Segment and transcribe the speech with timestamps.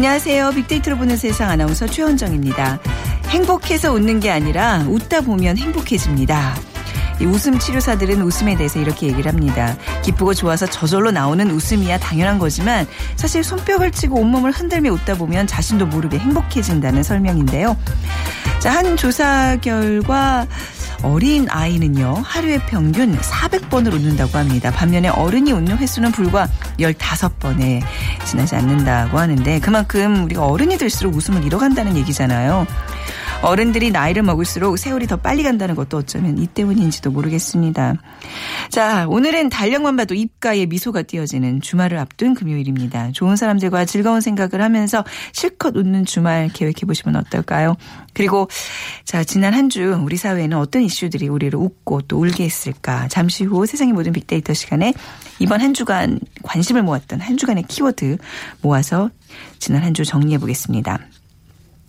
[0.00, 0.52] 안녕하세요.
[0.52, 2.80] 빅데이터로 보는 세상 아나운서 최원정입니다.
[3.28, 6.56] 행복해서 웃는 게 아니라 웃다 보면 행복해집니다.
[7.20, 9.76] 이 웃음 치료사들은 웃음에 대해서 이렇게 얘기를 합니다.
[10.02, 12.86] 기쁘고 좋아서 저절로 나오는 웃음이야 당연한 거지만
[13.16, 17.76] 사실 손뼉을 치고 온몸을 흔들며 웃다 보면 자신도 모르게 행복해진다는 설명인데요.
[18.58, 20.46] 자, 한 조사 결과
[21.02, 24.70] 어린 아이는요, 하루에 평균 400번을 웃는다고 합니다.
[24.70, 26.48] 반면에 어른이 웃는 횟수는 불과
[26.78, 27.82] 15번에
[28.24, 32.66] 지나지 않는다고 하는데 그만큼 우리가 어른이 될수록 웃음을 잃어간다는 얘기잖아요.
[33.42, 37.94] 어른들이 나이를 먹을수록 세월이 더 빨리 간다는 것도 어쩌면 이 때문인지도 모르겠습니다.
[38.68, 43.12] 자, 오늘은 달력만 봐도 입가에 미소가 띄어지는 주말을 앞둔 금요일입니다.
[43.12, 47.76] 좋은 사람들과 즐거운 생각을 하면서 실컷 웃는 주말 계획해 보시면 어떨까요?
[48.12, 48.46] 그리고
[49.04, 53.06] 자, 지난 한 주 우리 사회에는 어떤 이슈들이 우리를 웃고 또 울게 했을까?
[53.08, 54.92] 잠시 후 세상의 모든 빅데이터 시간에
[55.38, 58.18] 이번 한 주간 관심을 모았던 한 주간의 키워드
[58.62, 59.10] 모아서
[59.60, 60.98] 지난 한 주 정리해 보겠습니다.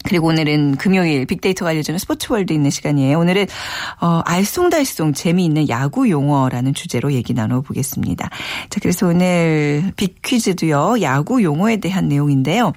[0.04, 3.20] 그리고 오늘은 금요일 빅데이터가 알려주는 스포츠월드 있는 시간이에요.
[3.20, 3.48] 오늘은
[4.02, 8.30] 어, 알쏭달쏭 재미있는 야구 용어라는 주제로 얘기 나눠보겠습니다.
[8.70, 11.02] 자, 그래서 오늘 빅퀴즈도요.
[11.02, 12.74] 야구 용어에 대한 내용인데요.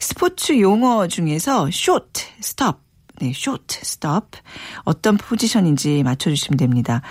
[0.00, 2.80] 스포츠 용어 중에서 shortstop,
[3.20, 4.30] 네, shortstop
[4.84, 7.02] 어떤 포지션인지 맞춰주시면 됩니다.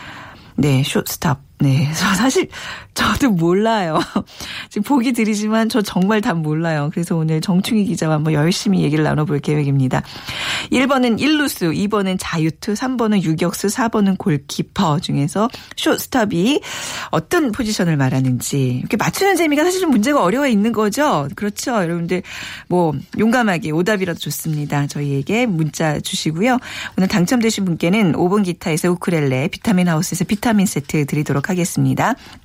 [0.56, 1.53] 네, 숏, 스톱.
[1.64, 2.50] 네, 저 사실
[2.94, 4.02] 저도 몰라요.
[4.70, 6.90] 지금 보기 드리지만 저 정말 다 몰라요.
[6.94, 10.04] 그래서 오늘 정충희 기자와 한번 열심히 얘기를 나눠볼 계획입니다.
[10.74, 16.60] 1번은 1루수, 2번은 자유투, 3번은 유격수, 4번은 골키퍼 중에서 숏스톱이
[17.12, 21.30] 어떤 포지션을 말하는지 이렇게 맞추는 재미가 사실은 문제가 어려워 있는 거죠.
[21.36, 21.72] 그렇죠.
[21.76, 22.24] 여러분들
[22.68, 24.88] 뭐 용감하게 오답이라도 좋습니다.
[24.88, 26.58] 저희에게 문자 주시고요.
[26.98, 31.53] 오늘 당첨되신 분께는 5번 기타에서 우크렐레, 비타민 하우스에서 비타민 세트 드리도록 하겠습니다.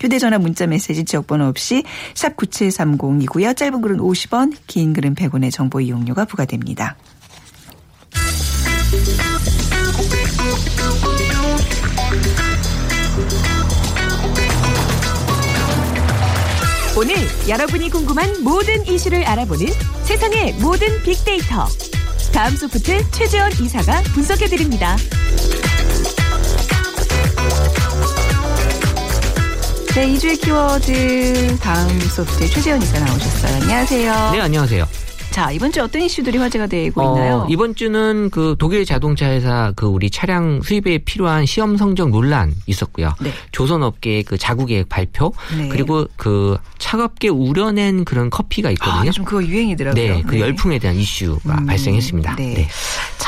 [0.00, 3.56] 휴대전화 문자 메시지 지역번호 없이 샵 9730이고요.
[3.56, 6.96] 짧은 글은 50원, 긴 글은 100원의 정보 이용료가 부과됩니다.
[16.96, 17.14] 오늘
[17.48, 19.66] 여러분이 궁금한 모든 이슈를 알아보는
[20.02, 21.66] 세상의 모든 빅데이터.
[22.32, 24.96] 다음 소프트 최재원 이사가 분석해드립니다.
[29.98, 33.62] 네, 2주의 키워드 다음 소프트의 최재현 이사 나오셨어요.
[33.62, 34.31] 안녕하세요.
[34.31, 34.86] 네, 안녕하세요.
[35.32, 37.47] 자, 이번 주 어떤 이슈들이 화제가 되고 어, 있나요?
[37.50, 43.12] 이번 주는 그 독일 자동차 회사 그 우리 차량 수입에 필요한 시험 성적 논란 있었고요.
[43.20, 43.32] 네.
[43.50, 45.69] 조선 업계의 그 자구 계획 발표 네.
[45.69, 49.06] 그리고 그 차갑게 우려낸 그런 커피가 아, 있거든요.
[49.06, 50.03] 요즘 그거 유행이더라고요.
[50.03, 52.37] 네, 그 열풍에 대한 이슈가 음, 발생했습니다.
[52.37, 52.69] 네.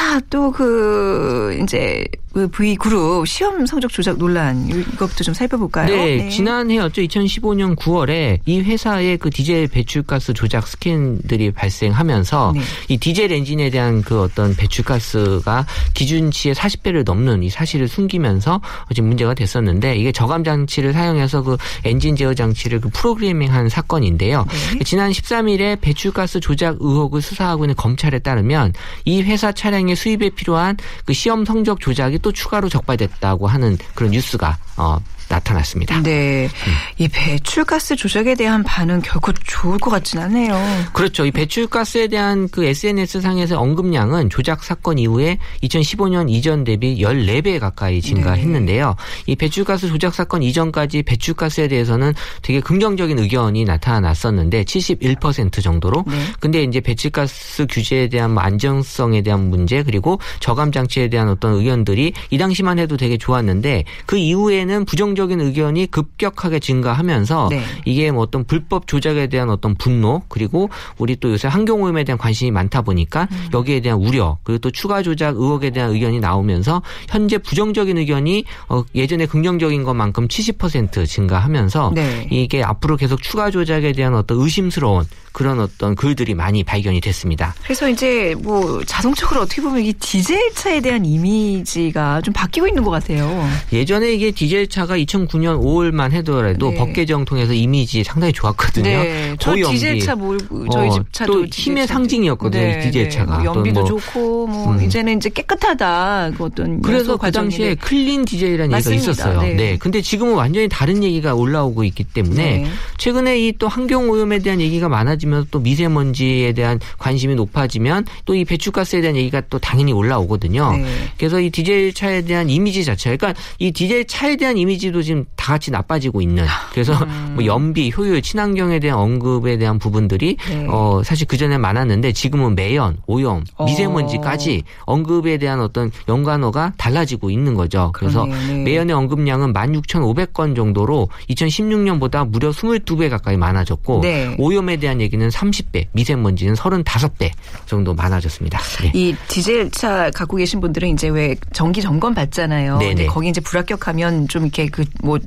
[0.00, 0.10] 네.
[0.10, 5.88] 자, 또 그 이제 그 V 그룹 시험 성적 조작 논란 이것부터 좀 살펴볼까요?
[5.94, 7.02] 네, 지난해였죠.
[7.02, 12.60] 2015년 9월에 이 회사의 그 디젤 배출가스 조작 스캔들이 발생하면서 네.
[12.88, 18.60] 이 디젤 엔진에 대한 그 어떤 배출가스가 기준치의 40배를 넘는 이 사실을 숨기면서
[18.94, 24.46] 지금 문제가 됐었는데 이게 저감 장치를 사용해서 그 엔진 제어 장치를 그 프로그래밍한 사건인데요.
[24.78, 24.84] 네.
[24.84, 28.72] 지난 13일에 배출가스 조작 의혹을 수사하고 있는 검찰에 따르면
[29.04, 34.12] 이 회사 차량 의 수입에 필요한 그 시험 성적 조작이 또 추가로 적발됐다고 하는 그런
[34.12, 34.98] 뉴스가 어,
[35.30, 36.02] 나타났습니다.
[36.02, 36.44] 네.
[36.44, 36.72] 음.
[36.98, 40.54] 이 배출가스 조작에 대한 반응 결코 좋을 것 같진 않네요.
[40.92, 41.24] 그렇죠.
[41.24, 48.02] 이 배출가스에 대한 그 SNS 상에서 언급량은 조작 사건 이후에 2015년 이전 대비 14배 가까이
[48.02, 48.96] 증가했는데요.
[49.26, 52.12] 이 배출가스 조작 사건 이전까지 배출가스에 대해서는
[52.42, 56.04] 되게 긍정적인 의견이 나타났었는데 71% 정도로.
[56.08, 56.16] 네.
[56.40, 62.12] 근데 이제 배출가스 규제에 대한 뭐 안정성에 대한 문제 그리고 저감 장치에 대한 어떤 의견들이
[62.30, 67.62] 이 당시만 해도 되게 좋았는데 그 이후에는 부정적 인 의견이 급격하게 증가하면서 네.
[67.84, 72.18] 이게 뭐 어떤 불법 조작에 대한 어떤 분노 그리고 우리 또 요새 환경 오염에 대한
[72.18, 73.48] 관심이 많다 보니까 음.
[73.52, 78.82] 여기에 대한 우려 그리고 또 추가 조작 의혹에 대한 의견이 나오면서 현재 부정적인 의견이 어,
[78.94, 82.28] 예전에 긍정적인 것만큼 70% 증가하면서 네.
[82.30, 87.54] 이게 앞으로 계속 추가 조작에 대한 어떤 의심스러운 그런 어떤 글들이 많이 발견이 됐습니다.
[87.62, 92.90] 그래서 이제 뭐 자동적으로 어떻게 보면 이 디젤 차에 대한 이미지가 좀 바뀌고 있는 것
[92.90, 93.48] 같아요.
[93.72, 96.76] 예전에 이게 디젤 차가 2009년 5월만 해더라도 네.
[96.76, 98.84] 법 개정 통해서 이미지 상당히 좋았거든요.
[98.88, 99.74] 네, 저 고연비.
[99.74, 100.38] 디젤 차뭐
[100.72, 101.94] 저희 어, 집 차도 또 힘의 차.
[101.94, 103.38] 상징이었거든요, 이 디젤 차가.
[103.38, 104.82] 뭐 연비도 또 뭐, 좋고 뭐 음.
[104.82, 107.74] 이제는 이제 깨끗하다 그 어떤 그래서 그 당시에.
[107.76, 108.96] clean 디젤이라는 맞습니다.
[108.96, 109.42] 얘기가 있었어요.
[109.42, 109.54] 네.
[109.54, 109.76] 네.
[109.78, 112.70] 근데 지금은 완전히 다른 얘기가 올라오고 있기 때문에 네.
[112.98, 118.44] 최근에 이 또 환경 오염에 대한 얘기가 많아지면서 또 미세먼지에 대한 관심이 높아지면 또 이
[118.46, 120.72] 배출가스에 대한 얘기가 또 당연히 올라오거든요.
[120.76, 120.86] 네.
[121.18, 125.52] 그래서 이 디젤 차에 대한 이미지 자체, 그러니까 이 디젤 차에 대한 이미지도 지금 다
[125.52, 126.44] 같이 나빠지고 있는.
[126.72, 127.32] 그래서 음.
[127.36, 130.66] 뭐 연비, 효율, 친환경에 대한 언급에 대한 부분들이 네.
[130.68, 133.64] 어 사실 그 전에 많았는데 지금은 매연, 오염, 어.
[133.64, 137.90] 미세먼지까지 언급에 대한 어떤 연관어가 달라지고 있는 거죠.
[137.94, 138.24] 그래서.
[138.26, 138.60] 네.
[138.64, 144.36] 매연의 언급량은 16,500건 정도로 2016년보다 무려 22배 가까이 많아졌고 네.
[144.38, 147.30] 오염에 대한 얘기는 30배, 미세먼지는 35배
[147.66, 148.58] 정도 많아졌습니다.
[148.82, 148.92] 네.
[148.94, 152.78] 이 디젤 차 갖고 계신 분들은 이제 왜 정기 점검 받잖아요.
[152.78, 152.94] 네네.
[152.94, 155.18] 근데 거기 이제 불합격하면 좀 이렇게 그뭐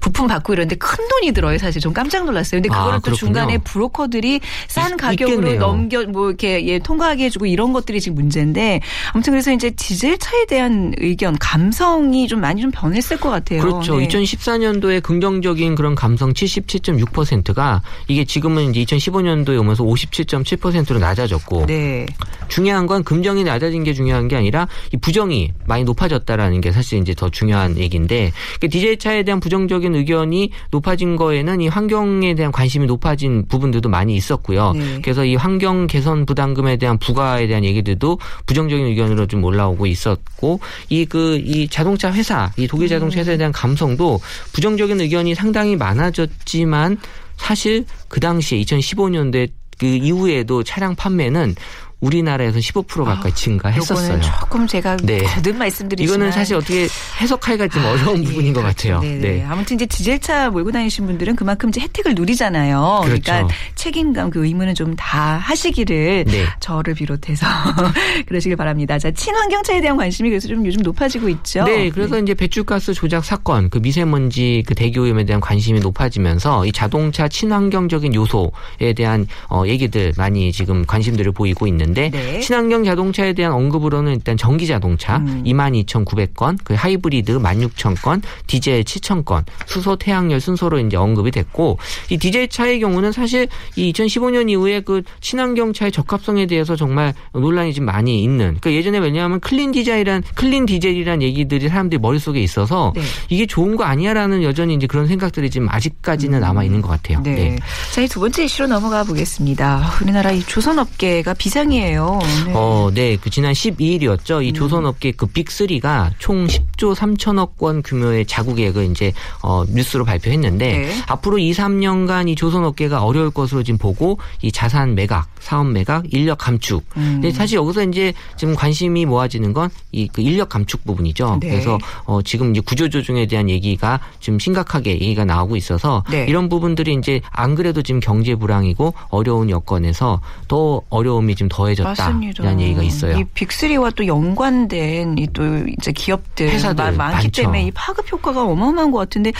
[0.00, 1.58] 부품 받고 이러는데 큰 돈이 들어요.
[1.58, 2.60] 사실 좀 깜짝 놀랐어요.
[2.60, 3.16] 근데 아, 그거를 또 그렇군요.
[3.18, 5.60] 중간에 브로커들이 싼 있- 가격으로 있겠네요.
[5.60, 8.80] 넘겨 뭐 이렇게 예, 통과하게 해주고 이런 것들이 지금 문제인데
[9.12, 13.60] 아무튼 그래서 이제 디젤 차에 대한 의견 감성이 좀 많이 좀 변했을 것 같아요.
[13.60, 13.98] 그렇죠.
[13.98, 14.08] 네.
[14.08, 22.06] 2014년도에 긍정적인 그런 감성 77.6%가 이게 지금은 이제 2015년도에 오면서 57.7%로 낮아졌고 네.
[22.48, 27.14] 중요한 건 긍정이 낮아진 게 중요한 게 아니라 이 부정이 많이 높아졌다라는 게 사실 이제
[27.14, 32.86] 더 중요한 얘기인데 그 디젤 차에 대한 부정적인 의견이 높아진 거에는 이 환경에 대한 관심이
[32.86, 34.72] 높아진 부분들도 많이 있었고요.
[34.72, 35.00] 네.
[35.02, 40.58] 그래서 이 환경 개선 부담금에 대한 부과에 대한 얘기들도 부정적인 의견으로 좀 올라오고 있었고
[40.88, 44.20] 이 그 이 자동차 회사 이 독일 자동차 회사에 대한 감성도
[44.52, 46.98] 부정적인 의견이 상당히 많아졌지만
[47.36, 51.54] 사실 그 당시에 2015년도에 그 이후에도 차량 판매는
[52.02, 54.06] 우리나라에서 15% 가까이 증가했었어요.
[54.14, 55.18] 요거는 조금 제가 네.
[55.22, 56.86] 거듭 말씀드리지만 이거는 사실 어떻게
[57.20, 58.76] 해석하기가 좀 어려운 예, 부분인 것 그렇죠.
[58.76, 59.00] 같아요.
[59.00, 59.18] 네네.
[59.20, 59.44] 네.
[59.44, 63.00] 아무튼 이제 디젤차 몰고 다니신 분들은 그만큼 이제 혜택을 누리잖아요.
[63.04, 63.32] 그렇죠.
[63.32, 66.44] 러니까 책임감 그 의무는 좀 다 하시기를 네.
[66.60, 67.46] 저를 비롯해서
[68.26, 68.98] 그러시길 바랍니다.
[68.98, 71.64] 자, 친환경차에 대한 관심이 그래서 좀 요즘 높아지고 있죠.
[71.64, 76.72] 네, 그래서 이제 배출가스 조작 사건, 그 미세먼지 그 대기 오염에 대한 관심이 높아지면서 이
[76.72, 82.40] 자동차 친환경적인 요소에 대한 어 얘기들 많이 지금 관심들을 보이고 있는데 네.
[82.40, 85.42] 친환경 자동차에 대한 언급으로는 일단 전기 자동차 음.
[85.44, 91.78] 22,900건, 그 하이브리드 16,000건, 디젤 7,000건, 수소 태양열 순서로 이제 언급이 됐고
[92.10, 97.74] 이 디젤 차의 경우는 사실 이 2015년 이후에 그 친환경 차의 적합성에 대해서 정말 논란이
[97.74, 98.56] 좀 많이 있는.
[98.60, 103.02] 그러니까 예전에 왜냐하면 clean 디젤이란 clean 디젤이란 얘기들이 사람들이 머릿속에 있어서 네.
[103.28, 107.20] 이게 좋은 거 아니야라는 여전히 이제 그런 생각들이 지금 아직까지는 남아 있는 것 같아요.
[107.22, 107.58] 네.
[107.92, 109.92] 자, 이 두 번째 이슈로 넘어가 보겠습니다.
[110.02, 112.18] 우리나라 이 조선업계가 비상이 에요.
[112.46, 112.52] 네.
[112.54, 113.16] 어, 네.
[113.16, 114.44] 그 지난 12일이었죠.
[114.44, 119.12] 이 조선업계 그 빅3가 총 10조 3천억 원 규모의 자구 계획을 이제
[119.42, 121.02] 어 뉴스로 발표했는데 네.
[121.08, 126.38] 앞으로 2, 3년간 이 조선업계가 어려울 것으로 지금 보고 이 자산 매각, 사업 매각, 인력
[126.38, 126.84] 감축.
[126.96, 127.20] 음.
[127.20, 131.38] 근데 사실 여기서 이제 지금 관심이 모아지는 건 이 그 인력 감축 부분이죠.
[131.40, 131.50] 네.
[131.50, 136.24] 그래서 어 지금 이제 구조조정에 대한 얘기가 좀 심각하게 얘기가 나오고 있어서 네.
[136.28, 142.20] 이런 부분들이 이제 안 그래도 지금 경제 불황이고 어려운 여건에서 더 어려움이 좀 더해 졌다라는
[142.20, 142.60] 맞습니다.
[142.60, 143.18] 얘기가 있어요.
[143.18, 145.42] 이 빅3와 또 연관된 이 또
[145.78, 147.42] 이제 기업들 회사들 마- 많기 많죠.
[147.42, 149.32] 때문에 이 파급 효과가 어마어마한 것 같은데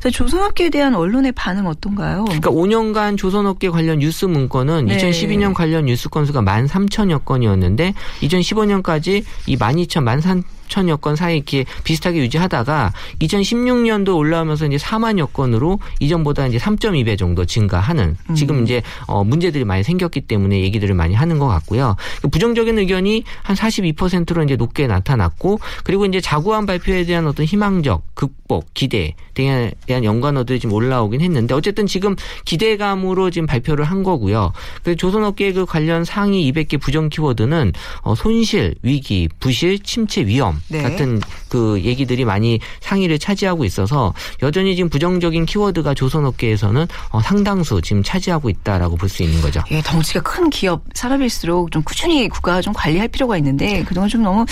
[0.00, 2.24] 자, 조선업계에 대한 언론의 반응 어떤가요?
[2.24, 4.96] 그러니까 5년간 조선업계 관련 뉴스 문건은 네.
[4.96, 10.42] 2012년 관련 뉴스 건수가 13,000여 건이었는데 2015년까지 이 12,000, 13,000
[10.88, 18.16] 여 건 사이 이렇게 비슷하게 유지하다가 2016년도 올라오면서 이제 4만여 건으로 이전보다 이제 3.2배 정도 증가하는
[18.30, 18.34] 음.
[18.34, 21.96] 지금 이제 어 문제들이 많이 생겼기 때문에 얘기들을 많이 하는 것 같고요.
[22.22, 28.02] 그 부정적인 의견이 한 42%로 이제 높게 나타났고 그리고 이제 자구안 발표에 대한 어떤 희망적
[28.14, 34.52] 극복, 기대 등에 대한 연관어들이 지금 올라오긴 했는데 어쨌든 지금 기대감으로 지금 발표를 한 거고요.
[34.82, 40.82] 그 조선업계 그 관련 상위 200개 부정 키워드는 어, 손실, 위기, 부실, 침체, 위험 네.
[40.82, 48.02] 같은 그 얘기들이 많이 상위를 차지하고 있어서 여전히 지금 부정적인 키워드가 조선업계에서는 어, 상당수 지금
[48.02, 49.62] 차지하고 있다라고 볼 수 있는 거죠.
[49.70, 54.44] 예, 덩치가 큰 기업 산업일수록 좀 꾸준히 국가가 좀 관리할 필요가 있는데 그동안 좀 너무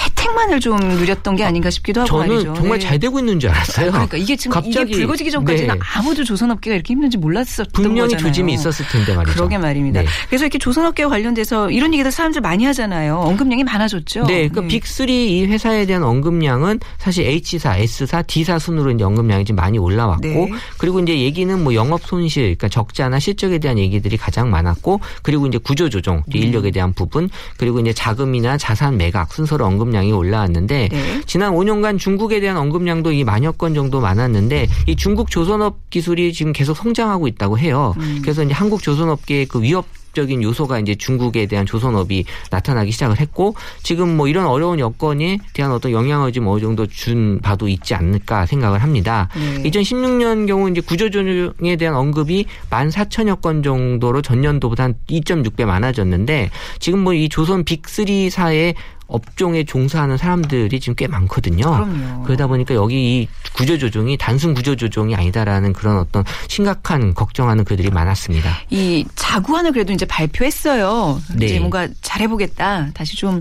[0.00, 2.54] 혜택만을 좀 누렸던 게 아닌가 싶기도 하고 저는 말이죠.
[2.54, 2.86] 정말 네.
[2.86, 3.92] 잘 되고 있는 줄 알았어요.
[3.92, 5.80] 그러니까 이게 지금 이게 갑자기 불거지기 전까지는 네.
[5.94, 8.26] 아무도 조선업계가 이렇게 힘든지 몰랐었던 분명히 거잖아요.
[8.26, 9.34] 조짐이 있었을 텐데 말이죠.
[9.34, 10.02] 그러게 말입니다.
[10.02, 10.08] 네.
[10.28, 13.16] 그래서 이렇게 조선업계와 관련돼서 이런 얘기들 사람들 많이 하잖아요.
[13.18, 14.26] 언급량이 많아졌죠.
[14.26, 19.56] 네, 그러니까 빅3 이 회사에 대한 언급량은 사실 H사, S사, D사 순으로 이제 언급량이 좀
[19.56, 20.50] 많이 올라왔고 네.
[20.78, 25.58] 그리고 이제 얘기는 뭐 영업 손실, 그러니까 적자나 실적에 대한 얘기들이 가장 많았고 그리고 이제
[25.58, 26.22] 구조 조정, 음.
[26.34, 31.20] 인력에 대한 부분 그리고 이제 자금이나 자산 매각 순서로 언급 량이 올라왔는데 네.
[31.26, 36.52] 지난 5년간 중국에 대한 언급량도 이 만여 건 정도 많았는데 이 중국 조선업 기술이 지금
[36.52, 37.94] 계속 성장하고 있다고 해요.
[37.98, 38.20] 음.
[38.22, 43.56] 그래서 이제 한국 조선업계의 그 위협 적인 요소가 이제 중국에 대한 조선업이 나타나기 시작을 했고
[43.82, 48.46] 지금 뭐 이런 어려운 여건에 대한 어떤 영향을 좀 어느 정도 준 바도 있지 않을까
[48.46, 49.28] 생각을 합니다.
[49.34, 49.68] 네.
[49.68, 57.14] 2016년 경우 이제 구조조정에 대한 언급이 14,000여 건 정도로 전년도보다 한 2.6배 많아졌는데 지금 뭐
[57.14, 58.74] 이 조선 빅3사의
[59.06, 61.64] 업종에 종사하는 사람들이 지금 꽤 많거든요.
[61.64, 62.22] 그럼요.
[62.24, 67.90] 그러다 보니까 여기 이 구조 조정이 단순 구조 조정이 아니다라는 그런 어떤 심각한 걱정하는 그들이
[67.90, 68.50] 많았습니다.
[68.70, 71.20] 이 자구안을 그래도 이제 발표했어요.
[71.36, 71.46] 네.
[71.46, 72.88] 이제 뭔가 잘해보겠다.
[72.94, 73.40] 다시 좀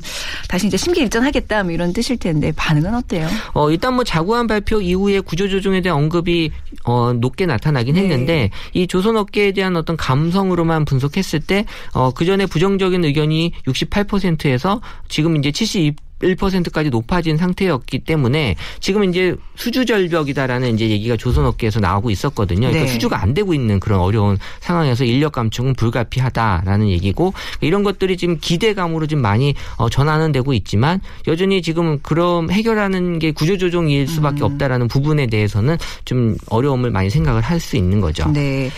[0.50, 1.64] 다시 이제 심기일전하겠다.
[1.64, 3.28] 뭐 이런 뜻일 텐데 반응은 어때요?
[3.54, 6.52] 어, 일단 뭐 자구안 발표 이후에 구조 조정에 대한 언급이
[6.84, 8.02] 어, 높게 나타나긴 네.
[8.02, 14.82] 했는데 이 조선 업계에 대한 어떤 감성으로만 분석했을 때 어, 그 전에 부정적인 의견이 68%에서
[15.08, 22.10] 지금 이제 72 1%까지 높아진 상태였기 때문에 지금 이제 수주 절벽이다라는 이제 얘기가 조선업계에서 나오고
[22.12, 22.68] 있었거든요.
[22.68, 22.88] 그러니까 네.
[22.88, 29.08] 수주가 안 되고 있는 그런 어려운 상황에서 인력 감축은 불가피하다라는 얘기고 이런 것들이 지금 기대감으로
[29.08, 34.44] 좀 많이 어, 전환은 되고 있지만 여전히 지금 그럼 해결하는 게 구조조정일 수밖에 음.
[34.44, 38.30] 없다라는 부분에 대해서는 좀 어려움을 많이 생각을 할 수 있는 거죠.
[38.30, 38.70] 네.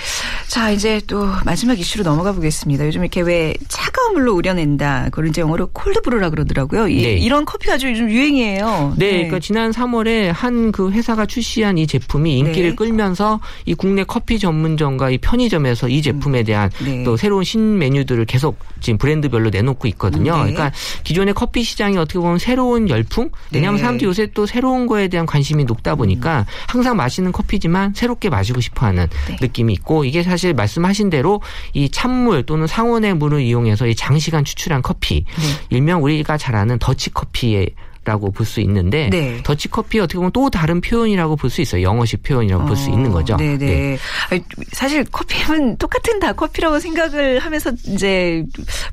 [0.55, 2.85] 자, 이제 또 마지막 이슈로 넘어가 보겠습니다.
[2.87, 5.09] 요즘 이렇게 왜 차가운 물로 우려낸다.
[5.11, 6.87] 그걸 이제 영어로 콜드브루라 그러더라고요.
[6.87, 7.11] 이, 네.
[7.17, 8.93] 이런 커피가 아주 요즘 유행이에요.
[8.95, 12.75] 네, 그러니까 지난 3월에 한 그 회사가 출시한 이 제품이 인기를 네.
[12.75, 17.03] 끌면서 이 국내 커피 전문점과 이 편의점에서 이 제품에 대한 네.
[17.03, 20.31] 또 새로운 신 메뉴들을 계속 지금 브랜드별로 내놓고 있거든요.
[20.37, 20.53] 네.
[20.53, 20.71] 그러니까
[21.03, 23.29] 기존의 커피 시장이 어떻게 보면 새로운 열풍?
[23.51, 23.81] 왜냐하면 네.
[23.81, 28.85] 사람들이 요새 또 새로운 거에 대한 관심이 높다 보니까 항상 마시는 커피지만 새롭게 마시고 싶어
[28.85, 29.37] 하는 네.
[29.41, 31.41] 느낌이 있고 이게 사실 말씀하신 대로
[31.73, 35.43] 이 찬물 또는 상온의 물을 이용해서 이 장시간 추출한 커피, 네.
[35.69, 37.71] 일명 우리가 잘 아는 더치 커피의
[38.05, 39.41] 라고 볼 수 있는데 네.
[39.43, 41.81] 더치 커피 어떻게 보면 또 다른 표현이라고 볼 수 있어요.
[41.81, 43.35] 영어식 표현이라고 볼수 어, 있는 거죠.
[43.37, 43.97] 네네.
[44.29, 48.43] 아니, 사실 커피는 똑같은 다 커피라고 생각을 하면서 이제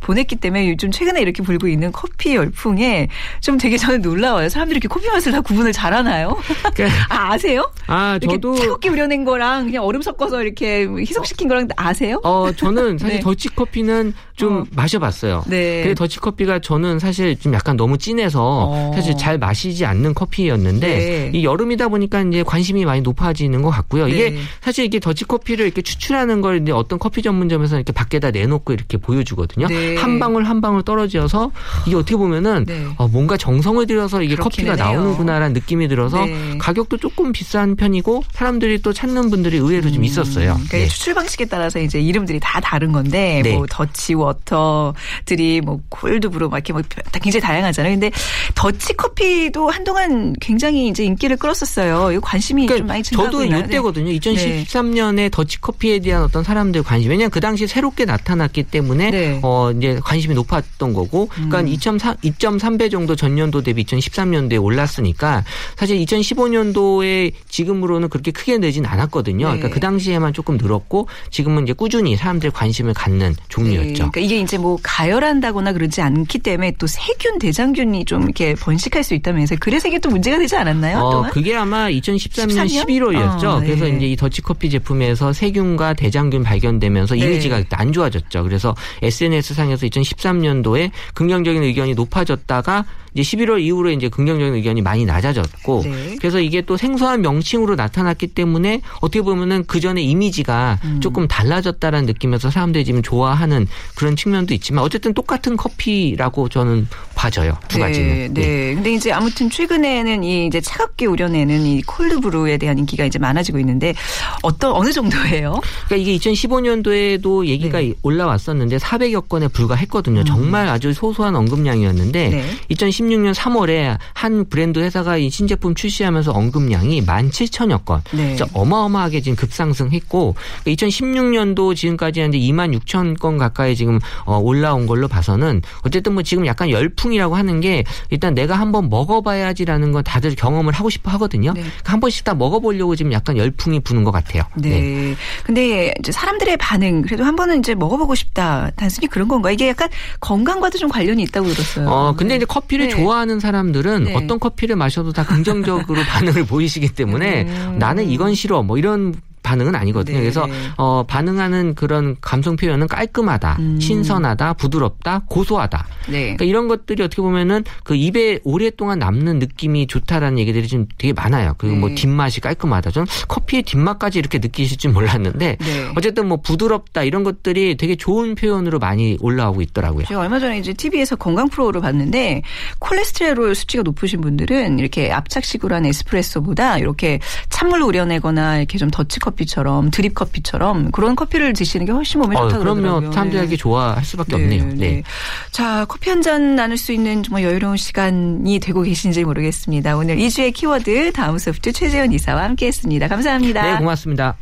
[0.01, 3.09] 보냈기 때문에 요즘 최근에 이렇게 불고 있는 커피 열풍에
[3.43, 4.49] 좀 되게 저는 놀라워요.
[4.49, 6.39] 사람들이 이렇게 커피 맛을 다 구분을 잘하나요?
[6.75, 7.71] 그러니까 아, 아세요?
[7.87, 12.19] 아 저도 차갑게 우려낸 거랑 그냥 얼음 섞어서 이렇게 희석시킨 거랑 아세요?
[12.25, 13.21] 어 저는 사실 네.
[13.21, 14.65] 더치 커피는 좀 어.
[14.75, 15.43] 마셔봤어요.
[15.49, 15.83] 네.
[15.83, 18.91] 근데 더치 커피가 저는 사실 좀 약간 너무 진해서 어.
[19.03, 21.31] 사실 잘 마시지 않는 커피였는데 네.
[21.35, 24.07] 이 여름이다 보니까 이제 관심이 많이 높아지는 것 같고요.
[24.07, 24.39] 이게 네.
[24.61, 28.97] 사실 이게 더치 커피를 이렇게 추출하는 걸 이제 어떤 커피 전문점에서 이렇게 밖에다 내놓고 이렇게
[28.99, 29.67] 보여주거든요.
[29.67, 29.97] 네.
[29.97, 31.51] 한 방울 한 방울 떨어져서
[31.87, 32.87] 이게 어떻게 보면은 네.
[32.97, 34.85] 어, 뭔가 정성을 들여서 이게 커피가 해요.
[34.85, 36.59] 나오는구나라는 느낌이 들어서 네.
[36.59, 40.53] 가격도 조금 비싼 편이고 사람들이 또 찾는 분들이 의외로 좀 있었어요.
[40.55, 40.87] 그러니까 네.
[40.87, 43.57] 추출 방식에 따라서 이제 이름들이 다 다른 건데 네.
[43.57, 47.95] 뭐 더치 워터들이 뭐 콜드브루 막 이렇게 뭐다 굉장히 다양하잖아요.
[47.95, 48.13] 근데
[48.55, 52.13] 더치 커피도 한동안 굉장히 이제 인기를 끌었었어요.
[52.13, 53.61] 이거 관심이 좀 많이 증가하고 그러니까 저도 있나요?
[53.63, 53.67] 네.
[53.67, 54.13] 이때거든요.
[54.13, 57.11] 2013년에 더치커피에 대한 어떤 사람들 관심.
[57.11, 59.41] 왜냐하면 그 당시 새롭게 나타났기 때문에 네.
[59.43, 61.29] 어 이제 관심이 높았던 거고.
[61.29, 61.67] 그러니까 음.
[61.67, 65.45] 2.3 2.3 배 정도 전년도 대비 2013년도에 올랐으니까
[65.77, 69.47] 사실 2015년도에 지금으로는 그렇게 크게 늘진 않았거든요.
[69.47, 69.57] 네.
[69.59, 73.95] 그러니까 그 당시에만 조금 늘었고 지금은 이제 꾸준히 사람들의 관심을 갖는 네, 종류였죠.
[73.95, 79.03] 그러니까 이게 이제 뭐 가열한다거나 그러지 않기 때문에 또 세균, 대장균이 좀 이렇게 번식 할
[79.03, 80.99] 수 있다면서 그래서 이게 또 문제가 되지 않았나요?
[80.99, 81.23] 어?
[81.33, 82.87] 그게 아마 2013년 13년?
[82.87, 83.45] 11월이었죠.
[83.45, 83.97] 어, 그래서 네.
[83.97, 87.21] 이제 이 더치커피 제품에서 세균과 대장균 발견되면서 네.
[87.23, 88.45] 이미지가 안 좋아졌죠.
[88.45, 92.85] 그래서 SNS 상에서 2013년도에 긍정적인 의견이 높아졌다가
[93.15, 96.17] 이제 11월 이후로 이제 긍정적인 의견이 많이 낮아졌고 네.
[96.19, 101.01] 그래서 이게 또 생소한 명칭으로 나타났기 때문에 어떻게 보면은 그 전에 이미지가 음.
[101.01, 107.59] 조금 달라졌다라는 느낌에서 사람들이 지금 좋아하는 그런 측면도 있지만 어쨌든 똑같은 커피라고 저는 봐져요.
[107.69, 108.33] 두 가지는.
[108.35, 108.72] 네, 네.
[108.73, 108.75] 네.
[108.75, 113.95] 근데 이제 아무튼 최근에는 이 이제 차갑게 우려내는 이 콜드브루에 대한 인기가 이제 많아지고 있는데
[114.43, 115.61] 어떤 어느 정도예요?
[115.87, 117.93] 그러니까 이게 2015년도에도 얘기가 네.
[118.03, 120.25] 올라왔었는데 400여 건에 불과했거든요.
[120.25, 122.31] 정말 아주 소소한 언급량이었는데 음.
[122.31, 122.45] 네.
[122.71, 128.03] 2016년 3월에 한 브랜드 회사가 이 신제품 출시하면서 언급량이 17,000여 건.
[128.13, 128.37] 네.
[128.53, 130.35] 어마어마하게 지금 급상승했고
[130.67, 136.47] 2016년도 지금까지 한데 2만 6천 건 가까이 지금 어, 올라온 걸로 봐서는 어쨌든 뭐 지금
[136.47, 141.53] 약간 열풍이라고 하는 게 일단 내가 한번 먹어봐야지라는 건 다들 경험을 하고 싶어 하거든요.
[141.53, 141.61] 네.
[141.61, 144.45] 그러니까 한 번씩 다 먹어보려고 지금 약간 열풍이 부는 것 같아요.
[144.57, 145.15] 네.
[145.45, 148.71] 근데 이제 사람들의 반응 그래도 한 번은 이제 먹어보고 싶다.
[148.77, 149.51] 단순히 그런 건가?
[149.51, 149.89] 이게 약간
[150.21, 151.89] 건강과도 좀 관련이 있다고 들었어요.
[151.89, 152.91] 어, 근데 이제 커피를 네.
[152.95, 154.15] 좋아하는 사람들은 네.
[154.15, 157.77] 어떤 커피를 마셔도 다 긍정적으로 반응을 보이시기 때문에 음.
[157.79, 158.63] 나는 이건 싫어.
[158.63, 160.17] 뭐 이런 반응은 아니거든요.
[160.17, 160.23] 네.
[160.23, 160.47] 그래서
[160.77, 163.81] 어 반응하는 그런 감성 표현은 깔끔하다, 음.
[163.81, 165.87] 신선하다, 부드럽다, 고소하다.
[166.09, 166.21] 네.
[166.23, 171.55] 그러니까 이런 것들이 어떻게 보면은 그 입에 오랫동안 남는 느낌이 좋다라는 얘기들이 좀 되게 많아요.
[171.59, 171.95] 그리고 뭐 네.
[171.97, 172.91] 뒷맛이 깔끔하다.
[172.91, 175.93] 전 커피의 뒷맛까지 이렇게 느끼실 줄 몰랐는데 네.
[175.97, 180.07] 어쨌든 뭐 부드럽다 이런 것들이 되게 좋은 표현으로 많이 올라오고 있더라고요.
[180.07, 182.43] 제가 얼마 전에 이제 TV에서 건강 프로를 봤는데
[182.79, 187.19] 콜레스테롤 수치가 높으신 분들은 이렇게 압착식으로 한 에스프레소보다 이렇게
[187.51, 192.37] 찬물로 우려내거나 이렇게 좀 더치 커피 처럼 드립 커피처럼 그런 커피를 드시는 게 훨씬 몸에
[192.37, 193.13] 어, 좋다고 그러면 그러더라고요.
[193.13, 193.57] 사람들에게 네.
[193.57, 194.65] 좋아할 수밖에 네, 없네요.
[194.67, 194.75] 네.
[194.75, 195.03] 네.
[195.51, 199.97] 자, 커피 한 잔 나눌 수 있는 정말 여유로운 시간이 되고 계신지 모르겠습니다.
[199.97, 203.09] 오늘 2주의 키워드 다음 소프트 최재현 이사와 함께 했습니다.
[203.09, 203.63] 감사합니다.
[203.63, 204.37] 네, 고맙습니다.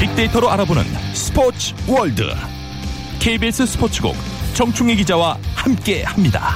[0.00, 1.03] 빅데이터로 알아보는
[1.34, 2.22] 스포츠 월드
[3.18, 4.14] KBS 스포츠국
[4.54, 6.54] 정충희 기자와 함께합니다.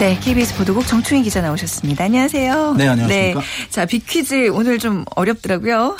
[0.00, 2.02] 네, KBS 보도국 정충희 기자 나오셨습니다.
[2.02, 2.74] 안녕하세요.
[2.76, 3.40] 네, 안녕하십니까.
[3.70, 5.96] 자, 빅퀴즈 오늘 좀 어렵더라고요.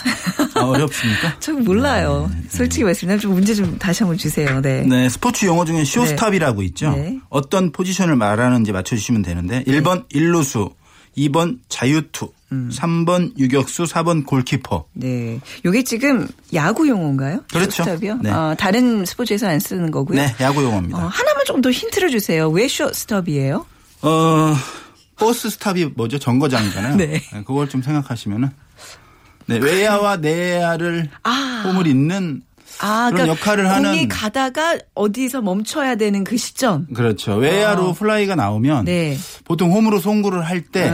[0.57, 1.37] 아, 어렵습니까?
[1.39, 2.29] 저 몰라요.
[2.49, 4.61] 솔직히 말씀드리면 좀 문제 좀 다시 한번 주세요.
[4.61, 4.83] 네.
[4.83, 6.91] 네, 스포츠 용어 중에 shortstop이라고 있죠.
[6.91, 7.21] 네.
[7.29, 10.71] 어떤 포지션을 말하는지 맞춰주시면 되는데 1번 일루수,
[11.17, 12.71] 2번 자유투, 음.
[12.73, 14.87] 3번 유격수, 4번 골키퍼.
[14.95, 15.39] 네.
[15.65, 17.45] 요게 지금 야구 용어인가요?
[17.53, 17.85] 그렇죠.
[17.85, 18.19] 쇼스톱이요?
[18.23, 18.31] 네.
[18.31, 20.17] 어, 다른 스포츠에서 안 쓰는 거고요.
[20.17, 20.97] 네, 야구 용어입니다.
[20.97, 22.49] 어, 하나만 좀 더 힌트를 주세요.
[22.49, 23.67] 왜 쇼스톱이에요?
[24.03, 24.55] 어,
[25.17, 26.19] 버스 스탑이 뭐죠?
[26.19, 26.97] 정거장이잖아요.
[26.97, 27.21] 네.
[27.47, 28.51] 그걸 좀 생각하시면은
[29.47, 31.63] 네, 외야와 내야를 아.
[31.67, 32.43] 홈을 잇는
[32.81, 36.87] 아, 그런 역할을 하는 공이 가다가 어디서 멈춰야 되는 그 시점.
[36.95, 37.35] 그렇죠.
[37.35, 39.19] 외야로 플라이가 나오면 네.
[39.45, 40.89] 보통 홈으로 송구를 할때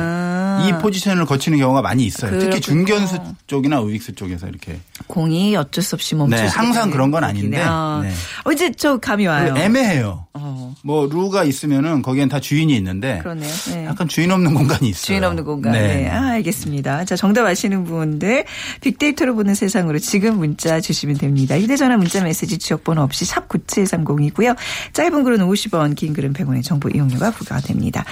[0.63, 0.79] 이 아.
[0.79, 2.31] 포지션을 거치는 경우가 많이 있어요.
[2.33, 2.61] 특히 그렇군요.
[2.61, 6.37] 중견수 쪽이나 우익수 쪽에서 이렇게 공이 어쩔 수 없이 멈춰.
[6.37, 7.61] 네, 항상 그런 건 아닌데.
[7.63, 8.01] 아.
[8.03, 8.13] 네.
[8.45, 9.55] 어, 이제 저 감이 와요.
[9.57, 10.27] 애매해요.
[10.35, 13.53] 어, 뭐 루가 있으면은 거기엔 다 주인이 있는데 그러네요.
[13.71, 13.87] 네.
[13.87, 15.07] 약간 주인 없는 공간이 있어요.
[15.07, 15.73] 주인 없는 공간.
[15.73, 16.09] 네.
[16.11, 17.05] 아, 알겠습니다.
[17.05, 18.45] 자, 정답 아시는 분들
[18.81, 21.59] 빅데이터로 보는 세상으로 지금 문자 주시면 됩니다.
[21.59, 24.57] 휴대전화 문자 메시지 지역번호 없이 샵 9730이고요.
[24.93, 28.05] 짧은 글은 50원, 긴 글은 100원의 정보 이용료가 부과됩니다.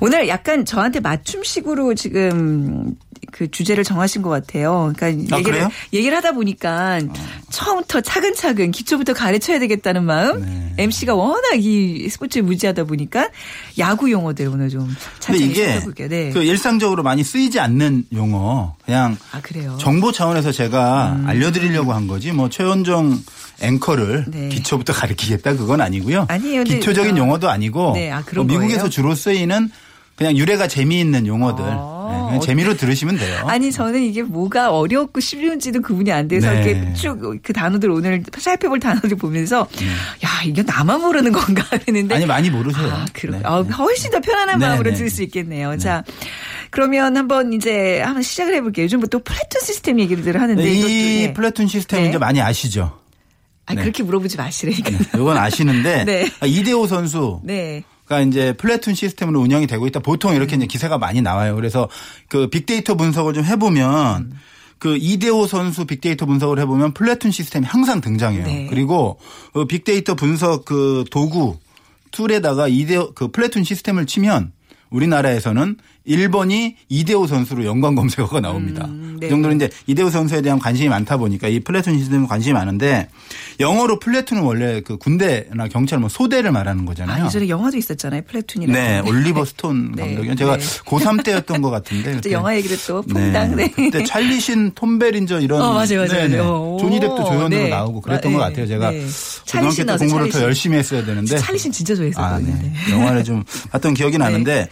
[0.00, 2.94] 오늘 약간 저한테 맞춤식으로 지금
[3.30, 4.92] 그 주제를 정하신 것 같아요.
[4.96, 5.68] 그러니까 아, 얘기를, 그래요?
[5.92, 7.00] 얘기를 하다 보니까
[7.50, 10.40] 처음부터 차근차근 기초부터 가르쳐야 되겠다는 마음.
[10.40, 10.74] 네.
[10.78, 13.28] MC가 워낙 이 스포츠에 무지하다 보니까
[13.78, 14.88] 야구 용어들 오늘 좀
[15.34, 16.08] 이게 살펴볼게요.
[16.08, 16.30] 네.
[16.30, 19.40] 그 일상적으로 많이 쓰이지 않는 용어 그냥 아.
[19.78, 23.18] 정보 차원에서 제가 알려드리려고 한 거지 뭐 최원정
[23.60, 24.48] 앵커를 네.
[24.48, 26.26] 기초부터 가르치겠다 그건 아니고요.
[26.28, 26.64] 아니에요.
[26.64, 27.18] 근데 기초적인 어.
[27.18, 28.90] 용어도 아니고 네, 아, 그런 뭐 미국에서 거예요?
[28.90, 29.70] 주로 쓰이는
[30.18, 33.44] 그냥 유래가 재미있는 용어들 아, 네, 재미로 들으시면 돼요.
[33.46, 36.62] 아니 저는 이게 뭐가 어렵고 쉬운지도 구분이 안 돼서 네.
[36.62, 39.60] 이렇게 쭉 그 단어들 오늘 살펴볼 단어들 보면서
[40.24, 42.14] 야 이게 나만 모르는 건가 했는데 네.
[42.16, 42.88] 아니 많이 모르세요.
[42.88, 43.42] 아, 그럼 네.
[43.44, 44.96] 아, 훨씬 더 편안한 네, 마음으로 네.
[44.96, 45.78] 들을 수 있겠네요.
[45.78, 46.02] 자.
[46.70, 48.84] 그러면 한번 이제 한번 시작을 해볼게요.
[48.84, 51.32] 요즘 또 플래툰 시스템 얘기를 하는데 네, 이 예.
[51.32, 52.08] platoon 시스템 네.
[52.10, 52.98] 이제 많이 아시죠?
[53.64, 53.80] 아 네.
[53.80, 54.90] 그렇게 물어보지 마시라니까.
[54.90, 56.30] 네, 이건 아시는데 네.
[56.40, 57.84] 아, 이대호 선수 네.
[58.08, 60.00] 가 이제 platoon 시스템으로 운영이 되고 있다.
[60.00, 60.58] 보통 이렇게 음.
[60.58, 61.54] 이제 기사가 많이 나와요.
[61.54, 61.88] 그래서
[62.28, 64.38] 그 빅데이터 분석을 좀 해보면 음.
[64.78, 68.44] 그 이대호 선수 빅데이터 분석을 해보면 platoon 시스템이 항상 등장해요.
[68.44, 68.66] 네.
[68.70, 69.18] 그리고
[69.52, 71.58] 그 빅데이터 분석 그 도구
[72.10, 74.52] tool에다가 이대호 그 platoon 시스템을 치면
[74.90, 78.86] 우리나라에서는 1번이 이대호 선수로 연관 검색어가 나옵니다.
[78.86, 79.26] 음, 네.
[79.26, 83.08] 그 정도로 이제 이대호 선수에 대한 관심이 많다 보니까 이 platoon 시스템에 관심이 많은데
[83.60, 87.24] 영어로 platoon은 원래 그 군대나 경찰 뭐 소대를 말하는 거잖아요.
[87.24, 88.22] 아, 예전에 영화도 있었잖아요.
[88.26, 88.72] 플래툰이라고.
[88.78, 90.64] 네, 올리버 스톤 네, 감독이 제가 네.
[90.84, 92.10] 고3 때였던 것 같은데.
[92.12, 92.32] 또 그때.
[92.32, 93.56] 영화 얘기를 또 퐁당.
[93.56, 93.68] 네.
[93.68, 96.36] 그때 찰리신, 톰 베린저 이런 어, 맞아요, 맞아요, 네네.
[96.38, 96.76] 맞아요.
[96.80, 97.68] 조니 뎁도 오, 조연으로 네.
[97.68, 98.66] 나오고 그랬던 아, 것 네, 같아요.
[98.66, 99.04] 제가 네.
[99.52, 100.42] 고등학교 때 공부를 더 찰리신.
[100.42, 101.36] 열심히 했어야 되는데.
[101.38, 102.54] 찰리신 진짜 아, 좋아했었거든요.
[102.62, 102.72] 네.
[102.86, 102.92] 네.
[102.92, 104.68] 영화를 좀 봤던 기억이 나는데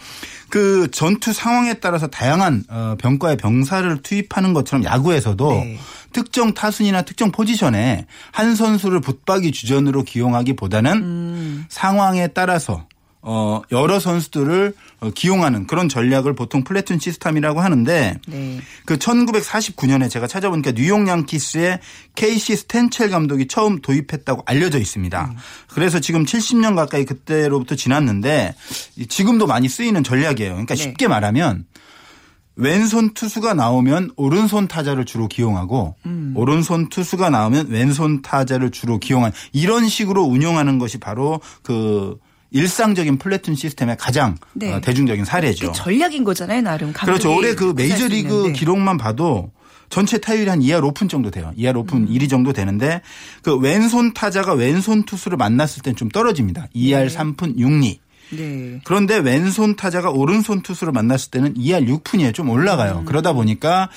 [0.49, 5.77] 그 전투 상황에 따라서 다양한 어, 병과의 병사를 투입하는 것처럼 야구에서도 네.
[6.13, 11.65] 특정 타순이나 특정 포지션에 한 선수를 붙박이 주전으로 기용하기보다는 음.
[11.69, 12.86] 상황에 따라서
[13.29, 18.61] 어 여러 선수들을 어, 기용하는 그런 전략을 보통 플래툰 시스템이라고 하는데 네.
[18.85, 21.81] 그 1949년에 제가 찾아보니까 뉴욕 양키스의
[22.15, 25.33] 케이시 스탠첼 감독이 처음 도입했다고 알려져 있습니다.
[25.67, 28.55] 그래서 지금 70년 가까이 그때로부터 지났는데
[29.09, 30.51] 지금도 많이 쓰이는 전략이에요.
[30.51, 30.83] 그러니까 네.
[30.83, 31.65] 쉽게 말하면
[32.55, 36.31] 왼손 투수가 나오면 오른손 타자를 주로 기용하고 음.
[36.33, 42.17] 오른손 투수가 나오면 왼손 타자를 주로 기용한 이런 식으로 운용하는 것이 바로 그
[42.51, 44.73] 일상적인 플래툰 시스템의 가장 네.
[44.73, 45.71] 어, 대중적인 사례죠.
[45.71, 46.93] 그 전략인 거잖아요, 나름.
[46.93, 47.35] 그렇죠.
[47.35, 48.53] 올해 그 메이저리그 있는데.
[48.53, 49.51] 기록만 봐도
[49.89, 51.53] 전체 타율이 한 2할 5푼 정도 돼요.
[51.57, 52.07] 2할 5푼 음.
[52.09, 53.01] 1리 정도 되는데
[53.41, 56.67] 그 왼손 타자가 왼손 투수를 만났을 땐 좀 떨어집니다.
[56.75, 57.99] 2할 3푼 6리.
[58.31, 58.81] 네.
[58.83, 62.33] 그런데 왼손 타자가 오른손 투수를 만났을 때는 2할 6푼이에요.
[62.33, 63.03] 좀 올라가요.
[63.05, 63.89] 그러다 보니까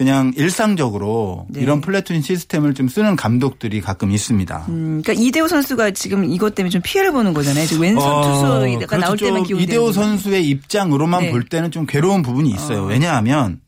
[0.00, 1.60] 그냥 일상적으로 네.
[1.60, 4.64] 이런 플래툰 시스템을 좀 쓰는 감독들이 가끔 있습니다.
[4.70, 7.66] 음, 그러니까 이대호 선수가 지금 이것 때문에 좀 피해를 보는 거잖아요.
[7.66, 8.96] 지금 왼손 투수가 그렇죠.
[8.96, 11.28] 나올 때만 좀 기운이 이대호 선수의 입장으로만 네.
[11.28, 11.32] 어.
[11.32, 12.84] 볼 때는 좀 괴로운 부분이 있어요.
[12.84, 13.60] 왜냐하면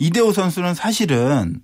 [0.00, 1.60] 이대호 선수는 사실은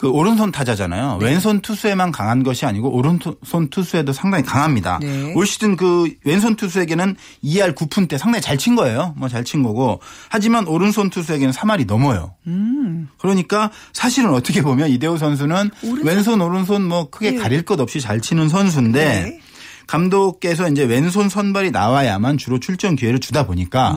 [0.00, 1.18] 그 오른손 타자잖아요.
[1.20, 1.26] 네.
[1.26, 4.98] 왼손 투수에만 강한 것이 아니고 오른손 투수에도 상당히 강합니다.
[5.02, 5.34] 네.
[5.34, 9.12] 올 시즌 그 왼손 투수에게는 2할 9푼 때 상당히 잘 친 거예요.
[9.18, 10.00] 뭐 잘 친 거고.
[10.30, 12.32] 하지만 오른손 투수에게는 3할이 넘어요.
[13.18, 17.36] 그러니까 사실은 어떻게 보면 이대호 선수는 오른손- 왼손 오른손 뭐 크게 네.
[17.36, 19.40] 가릴 것 없이 잘 치는 선수인데 네.
[19.90, 23.96] 감독께서 이제 왼손 선발이 나와야만 주로 출전 기회를 주다 보니까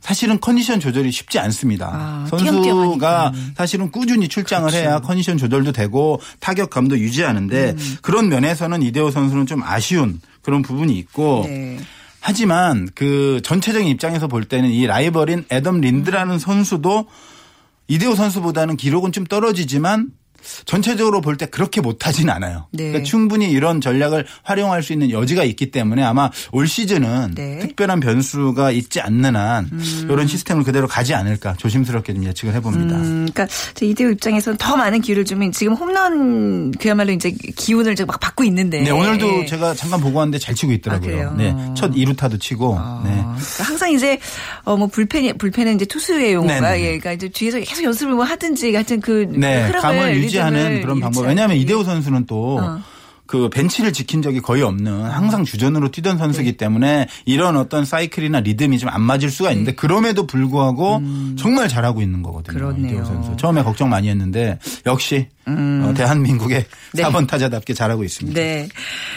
[0.00, 1.88] 사실은 컨디션 조절이 쉽지 않습니다.
[1.88, 1.92] 음.
[1.94, 3.32] 아, 선수가 띄엄띄엄하니까.
[3.56, 4.78] 사실은 꾸준히 출장을 그렇죠.
[4.86, 7.96] 해야 컨디션 조절도 되고 타격감도 유지하는데 음.
[8.00, 11.78] 그런 면에서는 이대호 선수는 좀 아쉬운 그런 부분이 있고 네.
[12.20, 17.06] 하지만 그 전체적인 입장에서 볼 때는 이 라이벌인 애덤 린드라는 선수도
[17.88, 20.10] 이대호 선수보다는 기록은 좀 떨어지지만
[20.64, 22.66] 전체적으로 볼 때 그렇게 못하진 않아요.
[22.70, 22.84] 네.
[22.84, 27.54] 그러니까 충분히 이런 전략을 활용할 수 있는 여지가 있기 때문에 아마 올 시즌은 네.
[27.54, 27.58] 음.
[27.60, 29.68] 특별한 변수가 있지 않는 한
[30.04, 32.94] 이런 시스템을 그대로 가지 않을까 조심스럽게 좀 예측을 해봅니다.
[32.96, 38.20] 음, 그러니까 저 이대호 입장에서는 더 많은 기회를 주면 지금 홈런 그야말로 이제 기운을 막
[38.20, 38.80] 받고 있는데.
[38.82, 41.10] 네, 오늘도 제가 잠깐 보고 왔는데 잘 치고 아, 있더라고요.
[41.10, 41.34] 그래요?
[41.36, 42.74] 네, 첫 2루타도 치고.
[43.04, 43.10] 네.
[43.10, 44.18] 그러니까 항상 이제
[44.64, 46.80] 어 뭐 불펜이 불펜은 이제 투수의 용어가 네네.
[46.80, 51.00] 예, 그러니까 이제 뒤에서 계속 연습을 뭐 하든지 하여튼 그 네, 흐름을 감을 유지하는 그런
[51.00, 51.26] 방법.
[51.26, 51.56] 왜냐하면.
[51.56, 52.80] 이대호 선수는 또 어.
[53.26, 58.78] 그 벤치를 지킨 적이 거의 없는 항상 주전으로 뛰던 선수이기 때문에 이런 어떤 사이클이나 리듬이
[58.78, 61.00] 좀 안 맞을 수가 있는데 그럼에도 불구하고
[61.38, 62.58] 정말 잘하고 있는 거거든요.
[62.58, 62.86] 그렇네요.
[62.92, 63.34] 이대호 선수.
[63.38, 67.02] 처음에 걱정 많이 했는데 역시 어, 대한민국의 네.
[67.02, 68.38] 4번 타자답게 잘하고 있습니다.
[68.38, 68.68] 네.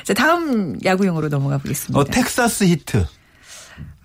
[0.05, 1.99] 자 다음 야구 용어로 넘어가 보겠습니다.
[1.99, 3.05] 어, 텍사스 히트.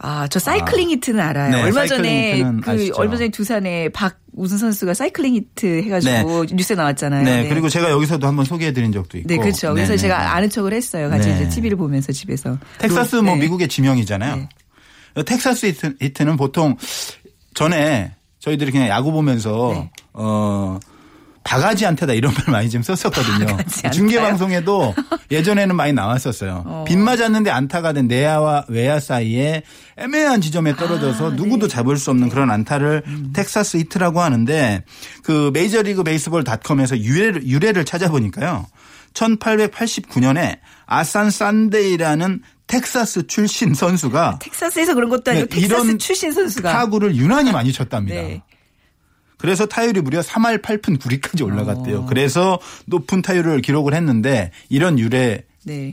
[0.02, 1.52] 아, 저 사이클링 히트는 알아요.
[1.52, 2.94] 네, 얼마 전에 그 아시죠?
[2.96, 7.24] 얼마 전에 두산에 박건우 선수가 사이클링 히트 해가지고 뉴스에 나왔잖아요.
[7.24, 9.28] 네, 그리고 제가 여기서도 한번 소개해드린 적도 있고.
[9.28, 9.72] 네, 그렇죠.
[9.72, 10.24] 그래서 네, 제가 네.
[10.24, 11.08] 아는 척을 했어요.
[11.08, 11.36] 같이 네.
[11.36, 12.58] 이제 TV를 보면서 집에서.
[12.78, 13.42] 텍사스 또, 뭐 네.
[13.42, 14.36] 미국의 지명이잖아요.
[15.14, 15.22] 네.
[15.22, 16.76] 텍사스 히트, 히트는 보통
[17.54, 19.90] 전에 저희들이 그냥 야구 보면서 네.
[20.14, 20.80] 어
[21.44, 23.58] 바가지 한테다 이런 말 많이 좀 썼었거든요.
[23.92, 24.94] 중계 방송에도
[25.30, 26.84] 예전에는 많이 나왔었어요.
[26.86, 29.62] 빗 맞았는데 안타가 된 내야와 외야 사이에
[29.96, 31.36] 애매한 지점에 떨어져서 아, 네.
[31.36, 33.30] 누구도 잡을 수 없는 그런 안타를 음.
[33.34, 34.84] 텍사스 히트라고 하는데
[35.22, 38.66] 그 메이저리그 베이스볼닷컴에서 유래를, 유래를 찾아보니까요.
[39.14, 46.72] 1889년에 아산 산데이라는 텍사스 출신 선수가 텍사스에서 그런 것도 아니고 네, 텍사스 출신 선수가.
[46.72, 48.20] 타구를 유난히 많이 쳤답니다.
[48.22, 48.42] 네.
[49.42, 52.06] 그래서 타율이 무려 3할 8푼 9리까지 올라갔대요.
[52.06, 55.92] 그래서 높은 타율을 기록을 했는데 이런 유래에서 네.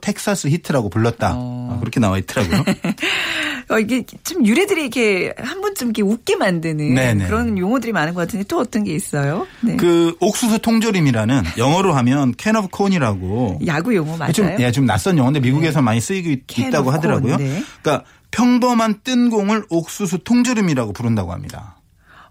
[0.00, 1.32] 텍사스 히트라고 불렀다.
[1.34, 2.62] 아, 그렇게 나와 있더라고요.
[3.70, 7.26] 어, 이게 참 유래들이 이렇게 한 번쯤 이렇게 웃게 만드는 네네.
[7.26, 9.44] 그런 용어들이 많은 것 같은데 또 어떤 게 있어요?
[9.60, 9.74] 네.
[9.74, 14.32] 그 옥수수 통조림이라는 영어로 하면 can of corn이라고 야구 용어 맞아요?
[14.32, 17.38] 좀, 예, 좀 낯선 용어인데 미국에서 많이 쓰이고 있- 있다고 하더라고요.
[17.38, 17.60] 네.
[17.82, 21.76] 그러니까 평범한 뜬 공을 옥수수 통조림이라고 부른다고 합니다.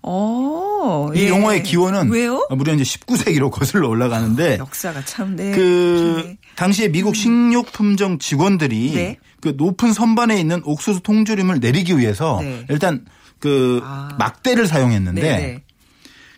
[0.03, 1.29] 어, 이 예.
[1.29, 2.45] 용어의 기원은 왜요?
[2.49, 5.51] 무려 이제 19세기로 거슬러 올라가는데 역사가 참 네.
[5.51, 6.37] 그 네.
[6.55, 9.17] 당시에 미국 식료품종 직원들이 네.
[9.41, 12.65] 그 높은 선반에 있는 옥수수 통조림을 내리기 위해서 네.
[12.69, 13.05] 일단
[13.39, 14.15] 그 아.
[14.19, 15.63] 막대를 사용했는데 네, 네.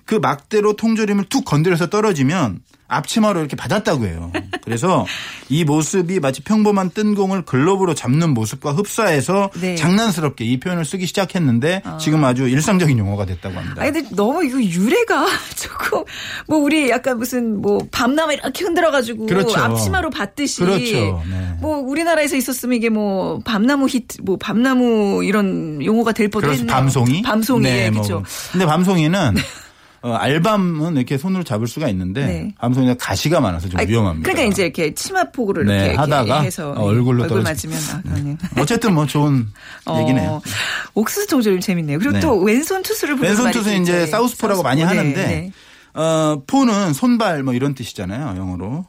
[0.05, 2.61] 그 막대로 통조림을 툭 건드려서 떨어지면
[2.95, 4.31] 앞치마로 이렇게 받았다고 해요.
[4.63, 5.05] 그래서
[5.49, 9.75] 이 모습이 마치 평범한 뜬 공을 글러브로 잡는 모습과 흡사해서 네.
[9.75, 13.81] 장난스럽게 이 표현을 쓰기 시작했는데 지금 아주 일상적인 용어가 됐다고 합니다.
[13.81, 16.03] 아니 근데 너무 이거 유래가 조금
[16.47, 19.59] 뭐 우리 약간 무슨 뭐 밤나무 이렇게 흔들어 가지고 그렇죠.
[19.59, 21.23] 앞치마로 받듯이 그렇죠.
[21.29, 21.57] 네.
[21.59, 26.57] 뭐 우리나라에서 있었으면 이게 뭐 밤나무 히트 뭐 밤나무 이런 용어가 될 뻔했네요.
[26.57, 27.21] 그래서 밤송이?
[27.21, 28.01] 밤송이 네, 뭐.
[28.01, 28.23] 그렇죠.
[28.51, 29.35] 근데 밤송이는
[30.05, 32.53] 어, 알밤은 이렇게 손으로 잡을 수가 있는데 네.
[32.59, 34.29] 밤송이는 가시가 많아서 좀 아니, 위험합니다.
[34.29, 38.37] 그러니까 이제 이렇게 치마폭으로 네, 이렇게, 이렇게 하다가 해서 어, 얼굴로 얼굴 맞으면 아, 그러네.
[38.61, 39.47] 어쨌든 뭐 좋은
[39.87, 40.43] 어, 얘기네요.
[40.93, 41.97] 옥수수 통조림 재밌네요.
[41.97, 42.19] 그리고 네.
[42.19, 43.61] 또 왼손 투수를 왼손 있죠.
[43.73, 44.99] 이제 사우스포라고 많이 사우스포.
[44.99, 45.51] 하는데 네,
[45.95, 45.99] 네.
[45.99, 48.85] 어, 포는 손발 뭐 이런 뜻이잖아요, 영어로.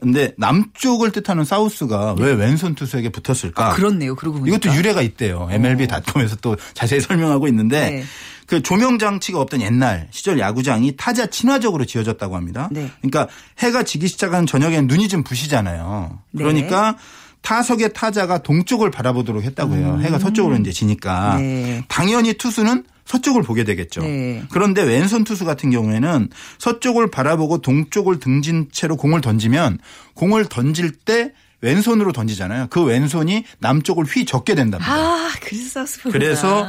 [0.00, 3.70] 근데 남쪽을 뜻하는 사우스가 왜 왼손 투수에게 붙었을까?
[3.70, 4.14] 아, 그렇네요.
[4.14, 4.56] 그러고 보니까.
[4.56, 5.48] 이것도 유래가 있대요.
[5.50, 8.04] MLB.com에서 또 자세히 설명하고 있는데 네.
[8.50, 12.68] 그 조명 장치가 없던 옛날 시절 야구장이 타자 친화적으로 지어졌다고 합니다.
[12.72, 12.90] 네.
[13.00, 13.28] 그러니까
[13.60, 16.18] 해가 지기 시작하는 저녁엔 눈이 좀 부시잖아요.
[16.32, 16.42] 네.
[16.42, 16.96] 그러니까
[17.42, 20.00] 타석의 타자가 동쪽을 바라보도록 했다고 해요.
[20.02, 21.42] 해가 서쪽으로 이제 지니까 음.
[21.42, 21.84] 네.
[21.86, 24.02] 당연히 투수는 서쪽을 보게 되겠죠.
[24.02, 24.42] 네.
[24.50, 29.78] 그런데 왼손 투수 같은 경우에는 서쪽을 바라보고 동쪽을 등진 채로 공을 던지면
[30.14, 32.68] 공을 던질 때 왼손으로 던지잖아요.
[32.70, 34.92] 그 왼손이 남쪽을 휘 적게 된답니다.
[34.92, 36.10] 아, 그래서 사우스포.
[36.10, 36.66] 그래서